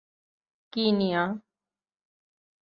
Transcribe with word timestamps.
Kenya 0.73 1.23